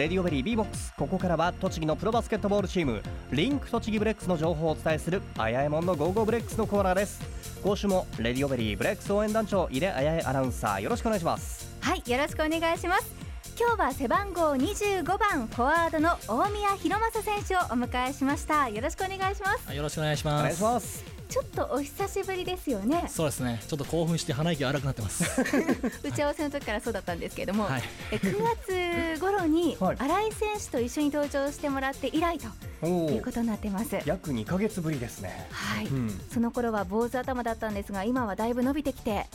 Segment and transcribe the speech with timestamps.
[0.00, 0.94] レディオベリー B BOX。
[0.96, 3.02] ここからは栃木のプロバスケットボールチーム
[3.32, 7.20] リンク栃木ブレックスの情報をお伝えするあやえもんの Go Go BREX のコーナーです。
[7.62, 11.76] 今週もレディオベリーブレックス応援団長井出あやえアナウンサーよろしくお願いします。
[11.82, 13.14] はいよろしくお願いします。
[13.60, 18.70] 今日は背番号25番フォワードの大宮宏正選手をお迎えしました。
[18.70, 19.74] よろしくお願いします。
[19.74, 23.04] よろしくお願いしお願いしますますちょっとお久しぶりですよね。
[23.08, 23.62] そうですね。
[23.66, 25.24] ちょっと興奮して鼻息荒くなってます。
[26.02, 27.82] 打ち合わせの時からそうだったんですけれども、はい。
[28.10, 29.96] え9月頃に はい。
[29.96, 33.96] 新井選手と一緒に登場してもらって以来ということになってます。
[34.04, 35.46] 約2ヶ月ぶりですね。
[35.52, 36.20] はい、うん。
[36.32, 39.26] その頃は坊主頭だったんですが今はだいぶ伸びてきて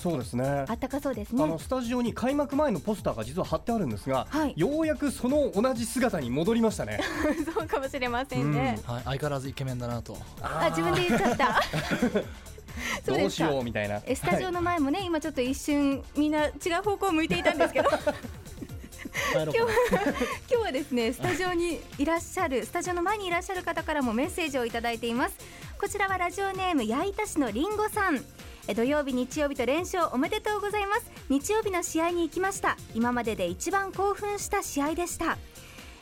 [0.00, 0.64] そうですね。
[0.66, 4.54] あったかそうですあのねスタジオに開幕前のポスターが実は貼ってあるんですが、はい。
[4.56, 7.00] ようやくその同じ姿に戻りましたね。
[7.54, 10.16] そうかもしれませんね、はい相変わらずイケメンだなと。
[10.40, 11.60] あ自分で言っちゃった。
[13.04, 14.00] そうどうしようみたいな。
[14.06, 17.90] えスタジオの前もね、今ちょっと一瞬みんな違う方向を向いていたんですけど。
[17.90, 19.46] 帰ろう
[19.90, 20.12] かな。
[20.12, 20.14] 今
[20.48, 25.36] 日はですねスタジオにいらっしゃるスタジオの前にいらっしゃる方からもメッセージをいただいています。
[25.78, 28.16] こちらはラジオネーム矢板市のりんごさん。
[28.16, 28.20] え
[28.66, 31.10] 土曜日日曜日と連勝おめでとうございます。
[31.28, 32.76] 日曜日の試合に行きました。
[32.94, 35.38] 今までで一番興奮した試合でした。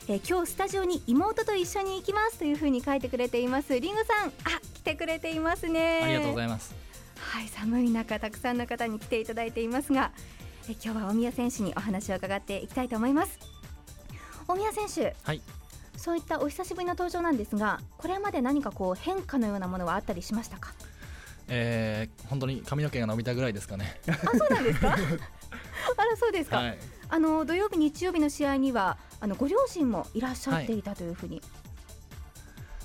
[0.07, 3.79] えー今日スタジオに妹と一緒に行きますというふうに書いてくれています。
[3.79, 4.27] りんごさん。
[4.27, 4.31] あ
[4.75, 6.01] 来てくれていますね。
[6.03, 6.75] ありがとうございます。
[7.19, 10.11] はい、寒い中たくさんの方に来ていただいていますが
[10.67, 13.39] え今日は大宮選手にお話を伺っていきたいと思います。
[14.47, 15.15] 大宮選手。
[15.23, 15.41] はい。
[15.97, 20.73] そういったお久しぶりの登場なんですがこれまで何かこう変化のようなものはあったりしましたか？
[21.49, 23.99] えー、本当に髪の毛が伸びたぐらいですかね。
[24.07, 24.93] あそうなんですか？
[25.97, 26.77] あらそうですか、はい。
[27.09, 31.41] あの土曜日日曜日の試合にはあのご両親もいらっしゃっていたというふうに。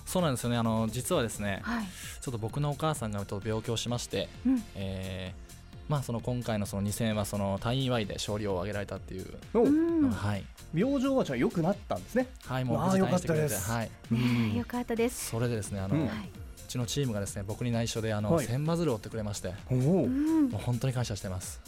[0.07, 0.57] そうなんですよね。
[0.57, 1.85] あの実はですねはい、
[2.21, 4.65] ちょっと僕のお母さんがちょっと病気をしまして、うん。
[4.75, 5.45] えー
[5.87, 9.27] まあその今回のその2戦はその退院祝いで勝利を挙げられたっていう。
[9.53, 10.45] はい。
[10.75, 12.27] 病状はじゃあ良くなったんですね。
[12.47, 13.91] はいもう無事退院してくれてよかったですはい。
[14.11, 16.07] ねえよかったです、それでですねあの、ううん。
[16.07, 16.44] はい
[16.75, 18.47] ちのチームがですね僕に内緒であの、はい。
[18.47, 21.61] 千羽鶴を追ってくれましてもう本当に感謝してます。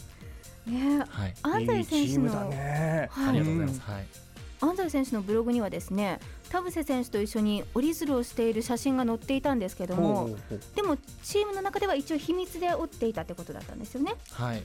[0.66, 1.04] ね。
[1.08, 1.34] はい。
[1.42, 3.08] 安西選手のね。
[3.10, 3.28] はい。
[3.28, 4.06] ありがとうございます、はい。
[4.60, 6.18] 安西選手のブログにはですね
[6.50, 10.30] 田臥選手と一緒に折り鶴をしている写真が載っていたんですけども
[10.74, 14.14] でもチームの中では一応秘密で折っていたってことだったんですよね。
[14.32, 14.62] はい。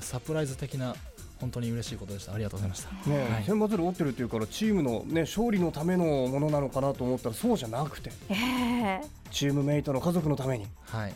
[0.00, 0.96] サプライズ的な
[1.42, 2.32] 本当に嬉しいことでした。
[2.32, 3.10] ありがとうございました。
[3.10, 3.44] ねはい。
[3.44, 8.12] 千羽鶴折ってるっていうからチームのね勝利のためのものなのかなと思ったらそうじゃなくて。
[8.28, 9.00] ええ。
[9.32, 10.64] チームメイトの家族のために。
[10.64, 11.14] いはい。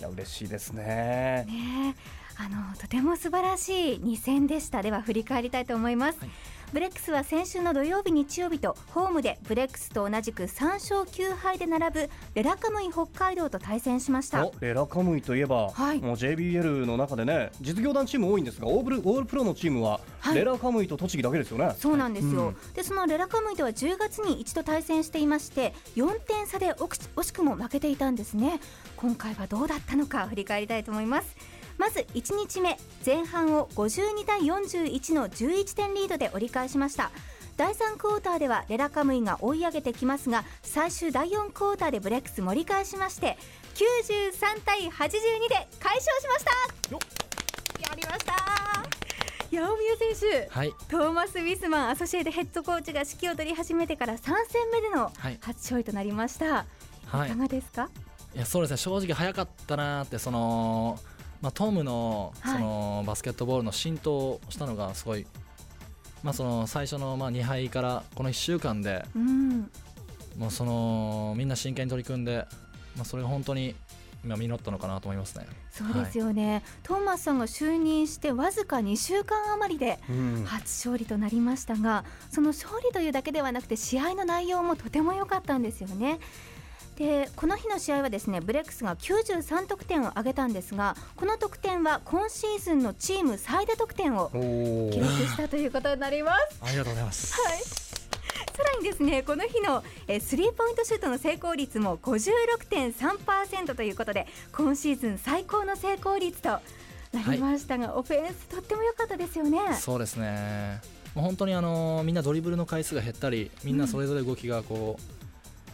[0.00, 1.44] や嬉しいですね。
[1.46, 2.20] ねえ。
[2.42, 4.80] あのとても素晴らしい2戦でした。
[4.80, 6.30] では振り返りたいと思います、はい
[6.72, 14.46] ブレックスは先週の土曜日日曜日とホームでブレックスと同じく3勝9敗で並ぶレラカムイ北海道と対戦しました。
[14.46, 16.00] おレラカムイといえば、はい。
[16.00, 20.36] もう JBL の中でね実業団チーム多いんですがオーブルオールプロのチームは、はい。
[20.36, 21.74] レラカムイと栃木だけですよね。
[21.76, 22.72] そうなんですよ、うん。
[22.74, 28.60] でそのレラカムイとは10月に一度対戦していまして4点差で惜しくも負けていたんですね。
[28.96, 31.36] 今回はどうだったのか振り返りたいと思います
[31.80, 32.76] まず1日目
[33.06, 37.10] 前半を52対41の11点リードで折り返しました。
[37.56, 43.38] 第3クォーターではレラカムイが追い上げてきますが最終第4クォーターでブレックス盛り返しまして
[43.74, 44.90] 93対82
[45.48, 46.92] で快勝しました。
[46.92, 46.98] よ
[47.80, 48.32] やりました。
[48.34, 50.74] 八百宮選手はい。
[50.88, 54.34] トーマス・ウィスマンアソシエイトヘッドコーチが指揮を取り始めてから3戦
[54.70, 55.38] 目でのはい。
[55.40, 56.66] 初勝利となりました、
[57.06, 57.28] はい。
[57.28, 57.88] い、かがですか？
[58.34, 58.76] いやそうですね。
[58.76, 61.00] 正直早かったなーってその、
[61.40, 62.54] まあ、トムのはい。
[62.54, 65.26] その、バスケットボールの浸透したのがすごい、
[66.22, 69.70] まあ、その最初のまあ2敗からこの1週間でうん。
[70.38, 72.46] もうそのみんな真剣に取り組んで、
[72.96, 73.74] まあ、それが本当に
[74.24, 75.46] 今実ったのかなと思いますね。
[75.70, 80.44] そうですよね、トーマスさんが就任してわずか2週間余りでうん。
[80.46, 86.20] 初勝利となりましたがその勝利というだけではなくて試合の内容もとても良かったんですよね。
[87.00, 94.28] でこの日の試合はですねブレックスが93得点を挙げたんですがこの得点は今シーズンのチーム最多得点を
[94.92, 96.60] 記録したということになります。
[96.60, 97.40] ありがとうございます。
[97.40, 97.58] はい。
[97.62, 106.48] さらにですね、この日のえースリーポイントシュートの成功率も56.3%ということで、今シーズン最高の成功率と
[107.14, 109.58] なりましたが、オフェンスとっても良かったですよね。
[109.80, 110.82] そうですね
[111.14, 115.19] 本当にあのみんなドリブルの回数が減ったりみんなそれぞれ動きがこう、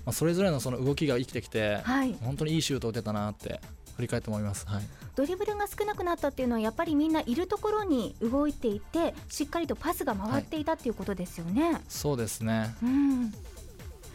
[0.07, 2.17] まあ、それぞれのその動きが生きてきて、はい。
[2.23, 3.61] 本当にいいシュートを打てたなって
[3.97, 4.67] 振り返って思います。
[4.67, 4.83] はい、
[5.17, 11.81] ドリブルが少なくなったっていうのはやっぱりみんないるところに動いていて、しっかりとパスが回っていたっていうことですよね。
[11.89, 12.75] そうですね。
[12.83, 13.35] うん。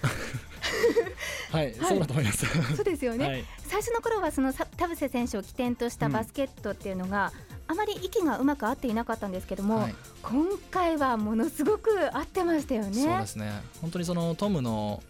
[1.52, 2.46] はい、そうだと思います。
[2.76, 3.28] そうですよね。
[3.28, 7.34] はい、最初の頃はそのさ田臥選手を起点としたバスケットっていうのが、
[7.68, 12.94] あまり息がうまく合っていなかったんですけども、はい今回はものすごく合ってましたよね。
[12.94, 13.52] そうですね
[13.82, 15.02] 本当にそのトムの,、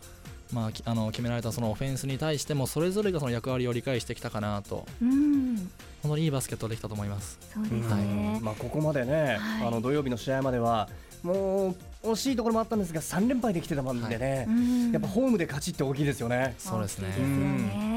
[0.53, 4.85] まあき、あの決められたそのオフェンスに対してもそれぞれがその役割を理解してきたかなと。
[5.01, 5.55] うん、
[6.01, 7.39] 本当にいいバスケットできたと思います。
[7.53, 8.33] そうですうん。
[8.33, 8.39] ね。
[8.41, 9.67] まあ、ここまでね、はい。
[9.67, 10.89] あの土曜日の試合までは
[11.23, 14.91] もう惜しいところもあったんですが3連敗できてたもんでね、うん。
[14.91, 16.55] やっぱホームで勝ちって大きいですよね。
[16.57, 17.09] そうですね。
[17.09, 17.90] 大きいですよね。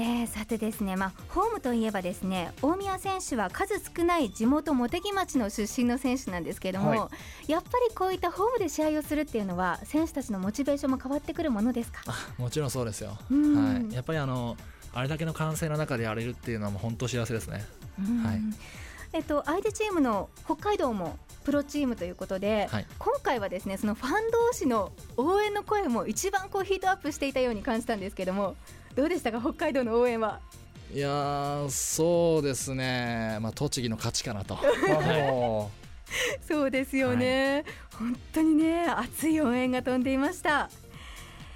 [0.00, 7.10] えーさてですね、まあ、ホームといえばですね大宮選手は数少ない地元茂木町の出身の選手なんですけれども、は
[7.48, 12.00] やっぱりこういったホームで試合をするっていうのは選手たちのモチベーションも変わってくるものですか、
[12.36, 13.72] もちろんそうですよ、うん。
[13.74, 14.56] はい、やっぱりあの
[14.92, 17.64] あれだけの歓声の中でやれるっていうのはもう本当幸せですね。
[17.98, 18.22] うん。
[18.22, 18.40] はい。
[19.12, 22.86] えっと、相手チームの北海道もプロチームということで、はい。
[22.98, 28.54] 今回はですねそのファン同士の応援の声も一番こうヒートアップしていたように感じたんですけども
[28.98, 29.40] どうでしたか？
[29.40, 30.40] 北海道の応援は。
[30.92, 34.56] いやーそうですね、まあ、栃木の勝ちかなと。
[34.56, 35.70] も
[36.48, 37.64] そうですよね、
[37.94, 40.68] 本当にね熱い応援が飛んでいました。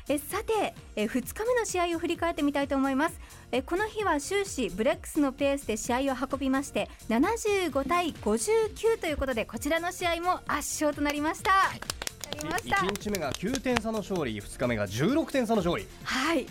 [0.08, 3.18] えさてえ2日目の試合を振り返ってみたいと思います。
[3.50, 12.76] えこの日は終始ブレックスのペースで試合を運びまして75対59ということでこちらの試合も圧勝となりました、なりました。
[12.76, 15.88] 1日目が9点差の勝利2日目が16点差の勝利。
[16.04, 16.46] はい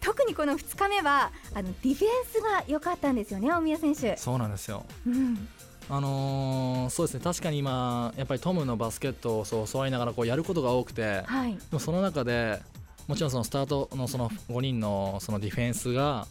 [0.00, 4.84] 特にこの2日目はあのディフェンスが良かったんですよね大宮選手、そうなんですよ。
[5.06, 5.48] うん、
[5.88, 7.20] あのーそうですね。
[7.22, 11.54] 確かに今やっぱりトムのバスケットをそう教わりながらこうやることが多くてはい。
[11.54, 12.60] でもその中で
[13.06, 16.26] もちろんそのスタートのその5人のそのディフェンスが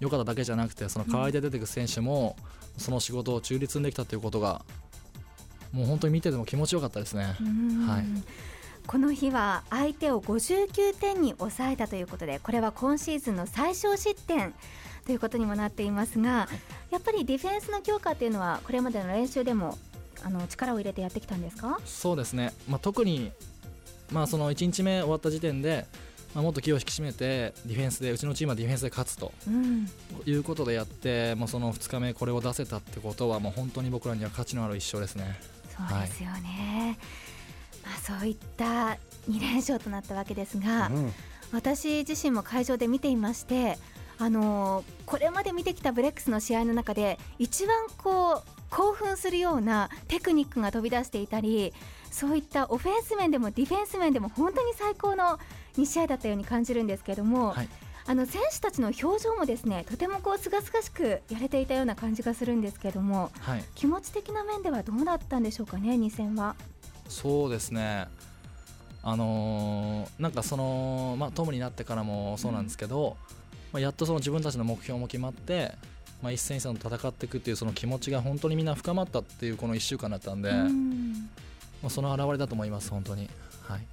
[0.00, 2.36] 良かっただけじゃなくてその代わりで出てくる選手も
[2.76, 4.62] その仕事を中立にできたということが
[5.72, 7.36] もう本当に見てても気持ちよかったですね。
[7.40, 7.86] うん。
[7.86, 8.04] はい
[8.86, 14.54] この日は相手を59点に抑えたということでこれは今シーズンの最小失点
[15.04, 16.48] ということにもなっていますが
[16.90, 19.76] やっぱりディフェンスの強化っていうのはこれまでの練習でも
[20.24, 21.78] あの力を入れてやってきたんですか？
[21.84, 23.32] そうですね、まあ、特に、
[24.10, 25.86] まあ、その1日目終わった時点で、
[26.34, 29.88] まあ、もっと気を引き締めてディフェンスでうちのチームはディフェンスで勝つとうん。
[30.24, 35.38] いうことでやってもうその2日目これを出せたってことはもう本当に僕らには価値のある一勝ですね。
[35.76, 36.96] そうですよね、まあ、
[38.06, 38.98] そういった
[39.28, 41.12] 2連勝となったわけですが、うん。
[41.52, 43.78] 私自身も会場で見ていまして、
[44.18, 51.72] あのーこれまで見てきたブレックスの試合の中で一番こう興奮するようなテクニックが飛び出していたり
[52.10, 55.38] そういったオフェンス面でもディフェンス面でも本当に最高の
[55.76, 57.68] 2試合だったように感じるんですけれども、はい。
[58.08, 66.54] あの選手たちの表情もですねとてもこう清々しくやれていたような感じがするんですけれどもはい、気持ち的な面ではどうだったんでしょうかね2戦は。
[67.08, 68.08] そうですね。
[69.02, 73.16] あのーなんかその、まあ、トムになってからもそうなんですけど、
[73.72, 75.74] まあ、やっとその自分たちの目標も決まって、
[76.22, 81.12] まあ、一戦一戦と戦っていくっていうその気持ちが本当にみんな深まったっていうこの1週間だったんで、うん。
[81.82, 83.28] もうその表れだと思います本当に。
[83.62, 83.86] はい。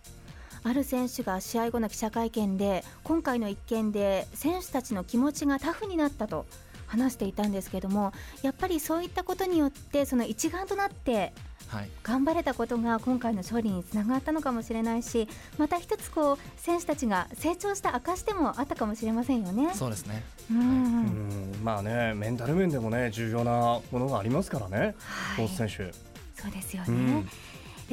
[0.64, 6.46] ある選手が試合後の記者会見で今回の一件で選手たちの気持ちがタフになったと
[6.94, 8.14] 話していたんですけども
[8.44, 11.34] やっぱりそういったことによってその一丸となって
[11.68, 11.90] はい。
[12.04, 19.74] 頑張れたことが今回の勝利につながったのかもしれないしまた一つこう選手たちが成長した証でもあったかもしれませんよね。
[19.74, 20.24] そうですね。
[20.52, 20.60] うん。
[20.60, 21.60] うん。
[21.64, 24.96] まあねメンタル面でもね重要なものがありますからね、
[25.34, 25.94] スポはいーツ選手。
[26.40, 27.10] そうですよね、うん。
[27.20, 27.24] え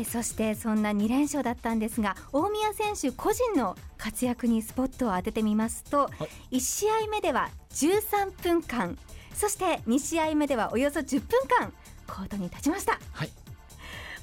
[0.04, 6.08] そしてそんな2連勝だったんですが大宮選手個人の活躍にスポットを当ててみますと、
[6.50, 8.98] 1試合目では13分間
[9.34, 11.72] そして2試合目ではおよそ10分間
[12.06, 12.98] コートに立ちました。
[13.12, 13.30] はい。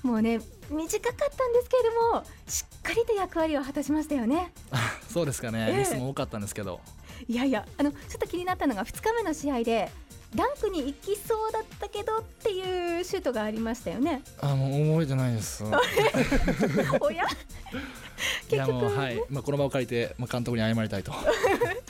[0.04, 4.54] もうね短かったんですけれどもしっかりと役割を果たしましたよね。
[5.12, 5.78] そうですかね、ええ。
[5.80, 6.82] ミスも多かったんですけど。
[7.28, 9.90] いやいやあのちょっと気になったのが2日目の試合で
[10.36, 14.22] ダンクに行きそうだったけどっていうシュートがありましたよね。
[14.42, 15.64] あもう覚えてないです。
[17.00, 17.24] おや？
[18.52, 21.12] いや結局もうはい、まあ、この場を借りて、まあ、監督に謝りたいと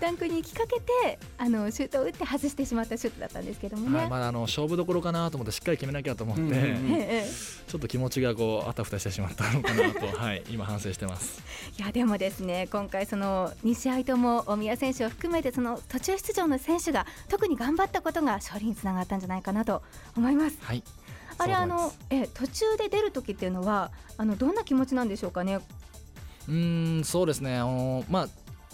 [0.00, 11.42] ダンクに行きかけてあのシュートを打って外してしまったシュートだったんですけどもね、はい、まだあの勝負どころかなと思ってしっかり決めなきゃと思って、うんうんうんええちょっと気持ちがこうあたふたしてしまったのかなと、 はい、今反省してます。
[11.76, 19.82] いやでもですね今回その2試合とも大宮選手を含めてその途中出場の選手が特に頑張ったことが勝利につながったんじゃないかなと
[20.16, 20.56] 思います。
[20.60, 20.82] はい、
[21.38, 25.58] あれあのえ途中で出る時っていうのはあのどんな気持ちなんでしょうかね？
[26.48, 28.28] うーんそうですねあのまあ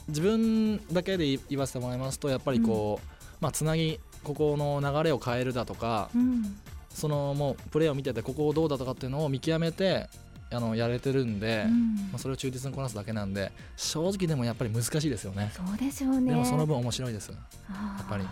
[0.08, 3.06] 自分だけで言言わせてもらいますとやっぱりこう、
[3.40, 6.56] まあつなぎここの流れを変えるだとかうん。
[6.90, 10.08] そのもうプレーを見ててここをどうだとかっていうのを見極めて
[10.50, 11.96] あのやれてるんで、うん。
[11.96, 15.50] まあ、それを忠実にこなすだけなんで正直でもやっぱり難しいですよね。
[15.54, 16.30] そうでしょうね。
[16.32, 17.30] でもその分面白いです。
[17.30, 17.36] や
[18.02, 18.24] っぱり。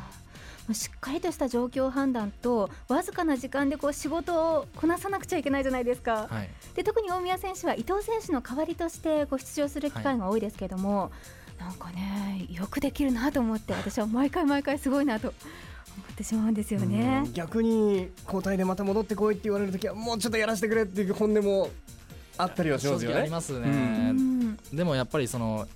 [0.75, 6.51] しっかりとした状況判断とわずかな時間でこう仕事をこなさなくちゃいけないじゃないですか、はい。
[6.77, 11.11] で特に大宮選手は伊藤選手の代わりとしてご出場する機会が多いですけれども、
[11.61, 15.37] なんかねよくできるなと思って私は毎回毎回すごいなと思
[16.13, 17.25] ってしまうんですよね。
[17.27, 21.69] うん逆に交代でまた戻ってこいって言われるときはもうちょっとやらせてくれっていう本音も
[22.39, 23.31] あったりはしますよ正直ありね。
[23.31, 23.71] ますね、う
[24.13, 24.57] ん。
[24.73, 25.67] でもやっぱりその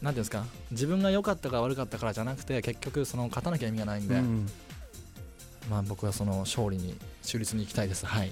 [0.00, 4.46] なんていうんですか自分が良かったか悪かったからじゃなくて結局その勝たなきゃ意味がないんで、うん。
[5.68, 8.06] まあ僕はその勝利に中立に行きたいです。
[8.06, 8.30] はい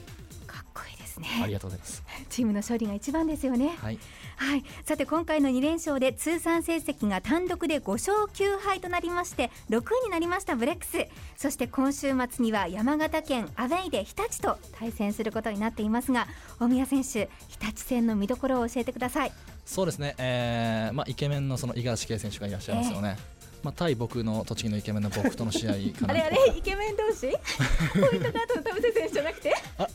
[1.23, 1.55] かっこいいですありね。
[1.55, 2.03] がとうございます。
[2.29, 3.77] チームの勝利が一番ですよね。
[3.81, 3.99] はい。
[4.37, 11.07] はい、さて今回の2連勝で通算成績が単独で5勝9敗となりまして6位になりましたブレックス。
[11.37, 16.27] そして今週末には山形県アウェイで日立と対戦することになっていますが
[16.59, 19.33] 大宮選手日立戦の見どころを教えてください。
[19.67, 23.17] そうですね、えーまあ、イケメンのその五十嵐圭選手がいらっしゃいますよね、
[23.63, 27.29] まあ、対僕の栃木のイケメンの僕との試合かなあれあれイケメン同士？
[28.01, 29.55] ポイントガードの田臥選手じゃなくて？
[29.79, 29.87] え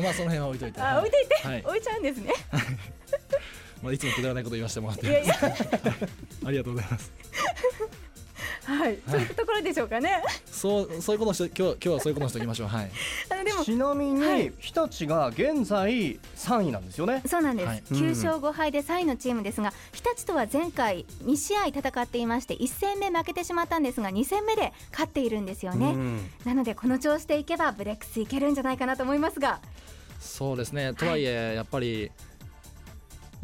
[0.00, 0.80] まあその辺は置いといて。
[0.80, 1.62] あ置いといて、はい。
[1.64, 2.32] 置いちゃうんですね。
[3.82, 5.34] まあ、いつもくだらないこと言わせてもらっていやいや。
[6.46, 7.12] ありがとうございます
[8.64, 8.98] はい。
[9.08, 10.22] そういったところでしょうかね。
[10.46, 12.68] そうそういうことをして今日今日はそういうことをしておきましょう。
[12.68, 12.90] はい。
[13.30, 14.52] あのでもちなみに、はい。
[14.58, 17.22] 日立が現在3位なんですよね。
[17.26, 17.82] そうなんです、はい。
[17.90, 26.30] 9勝5敗で3位のチームですが日立とは前回2試合戦っていまして1戦目負けてしまったんですが2戦目で勝っているんですよね、うん。
[26.44, 29.60] なのでこの調子でいけばブレックスいけるんじゃないかなと思いますが。
[30.20, 30.94] そうですね。
[30.94, 32.10] とはいえやっぱり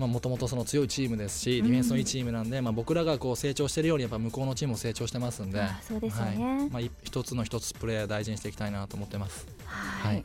[0.07, 6.45] もともとその強いチームですし、ディフェンスのいいチームなんで、まあ、僕らがこう成長しているようにやっぱ向こうのチームも成長してますんであそうですよね。
[6.45, 6.71] はい。
[6.71, 9.47] まあ、い一つの一つプレー大事にしていきたいなと思ってます。
[9.65, 10.25] はい、はい。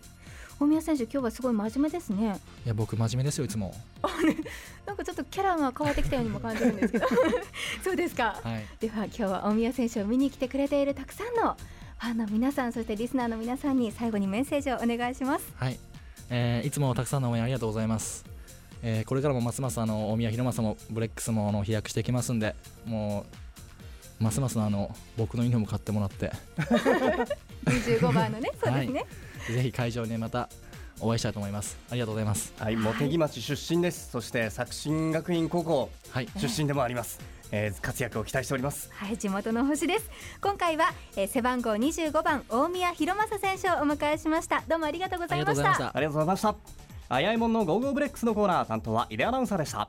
[0.57, 2.39] 大宮選手今日はすごい真面目ですね。
[2.65, 3.73] いや僕真面目ですよいつも。
[4.85, 7.07] なんかちょっとキャラが変わってきたようにも感じるんですけど。
[7.83, 8.65] そうですか、はい。
[8.79, 11.57] では今日は大宮選手を見に来てくれているたくさんの
[11.97, 15.45] ファンの皆さんそしてリスナーの皆さんに最後にメッセージをお願いします。
[15.55, 15.79] はい、
[16.29, 18.25] えーいつもたくさんの応援ありがとうございます、
[18.87, 23.25] えーこれからもますますあの大宮弘正もブレックスもあの飛躍していきますんでも
[24.21, 26.31] うますますあの僕のユニフォーム買ってもらって
[27.65, 29.05] 25番のね そうですね、
[29.47, 30.49] ぜひ会場でまた
[31.01, 34.11] お会いしたいと思いますありがとうございますはい、茂木町出身です。
[34.11, 37.19] そして作新学院高校はい出身でもあります。
[37.51, 38.89] えー活躍を期待しております。
[38.93, 40.09] はい、地元の星です。
[40.41, 44.63] 今回は、えー背番号25番大宮宏正選手をお迎えしました。
[44.67, 45.91] どうもありがとうございました。
[45.95, 47.15] ありがとうございましたありがとうございました。
[47.15, 49.87] あやえもんの Go Go BREX のコーナー担当は井出アナウンサーでした。